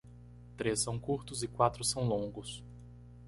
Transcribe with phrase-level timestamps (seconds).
[0.57, 2.63] Três são curtos e quatro são longos.